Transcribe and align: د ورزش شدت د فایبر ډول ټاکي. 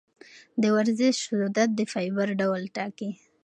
د 0.61 0.63
ورزش 0.75 1.15
شدت 1.27 1.69
د 1.75 1.81
فایبر 1.91 2.27
ډول 2.41 2.61
ټاکي. 2.75 3.09